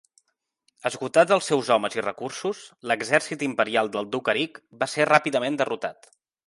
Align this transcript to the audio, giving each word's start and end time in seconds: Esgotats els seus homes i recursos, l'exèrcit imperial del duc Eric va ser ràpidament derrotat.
Esgotats 0.89 1.35
els 1.35 1.49
seus 1.51 1.69
homes 1.75 1.97
i 1.99 2.03
recursos, 2.07 2.63
l'exèrcit 2.93 3.47
imperial 3.51 3.95
del 3.97 4.13
duc 4.17 4.35
Eric 4.37 4.63
va 4.85 4.93
ser 4.97 5.11
ràpidament 5.15 5.63
derrotat. 5.63 6.15